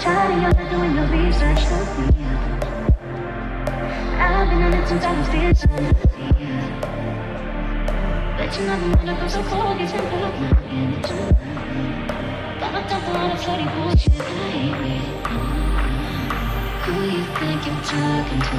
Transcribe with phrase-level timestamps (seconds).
[0.00, 2.08] tired of you not doing your research for me.
[4.16, 5.60] I've been on it since I was this
[8.38, 11.16] But you're not the one that comes so cold, gets me broken into
[12.60, 14.96] Got my top on a floating bullshit, I hate me
[16.84, 18.56] Who you think you're talking to?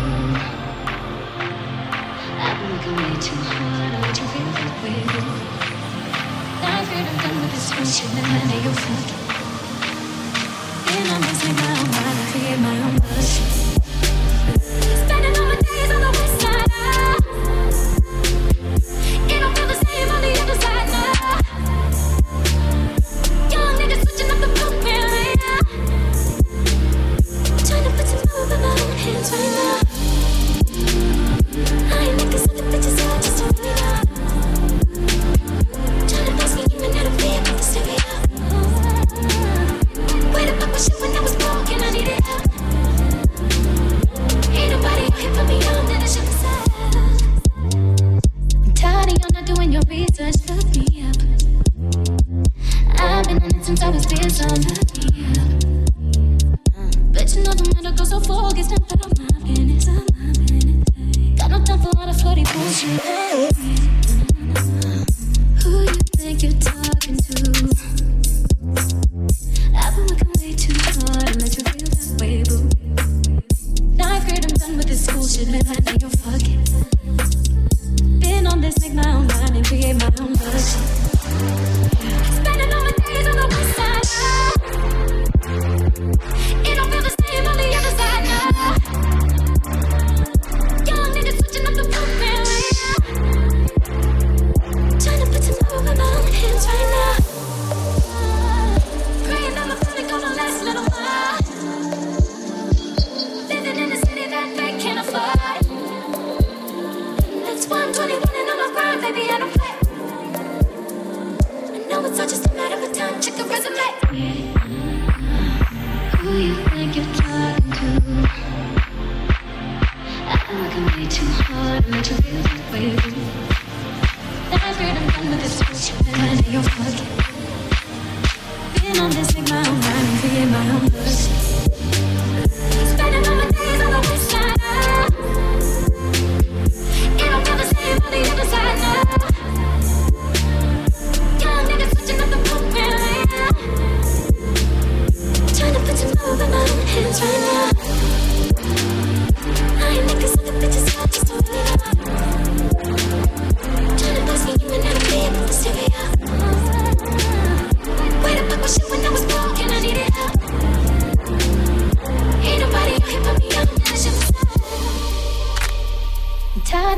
[2.38, 5.02] I've been looking way too hard, way too real with you
[6.62, 8.14] Now I feel I'm done with this bullshit.
[8.14, 9.31] and I know you're fucking
[12.57, 13.61] my own version.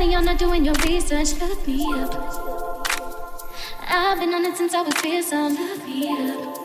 [0.04, 1.32] Buddy, you're not doing your research.
[1.40, 2.12] Look me up.
[3.88, 5.54] I've been on it since I was fearsome.
[5.54, 6.58] Look me up.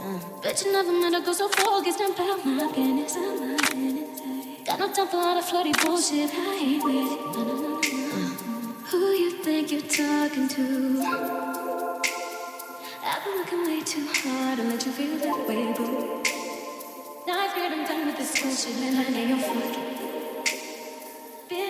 [0.00, 3.14] Uh, but you never met a girl so focused about my business.
[3.14, 4.66] My business.
[4.66, 6.30] Got no time for all the flirty bullshit.
[6.32, 7.20] I ain't with it.
[8.88, 10.62] Who you think you're talking to?
[13.04, 16.22] I've been looking way too hard to let you feel that way, boo.
[17.26, 19.99] Now I've heard I'm done with this bullshit, and I know you're fucking.
[21.50, 21.66] Hello,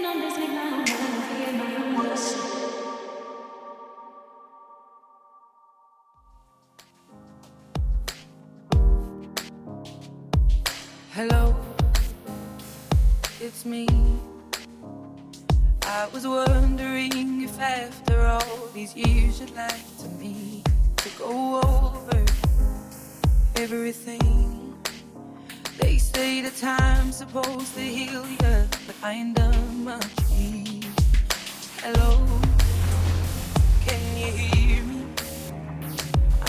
[13.41, 13.89] it's me.
[15.85, 20.63] I was wondering if after all these years you'd like to me
[20.99, 22.23] to go over
[23.57, 24.60] everything
[26.15, 28.55] say the time's supposed to heal you,
[28.87, 30.17] but I ain't done much.
[30.31, 30.87] Need.
[31.83, 32.11] Hello,
[33.87, 35.01] can you hear me?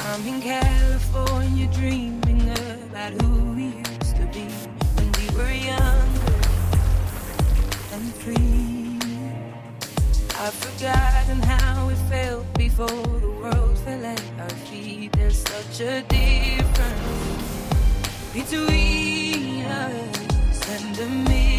[0.08, 2.44] I'm in California dreaming
[2.90, 4.46] about who we used to be
[4.98, 6.40] when we were younger
[7.96, 9.00] and free.
[10.44, 15.12] I've forgotten how it felt before the world fell at our feet.
[15.14, 16.81] There's such a difference
[18.34, 21.51] between us and a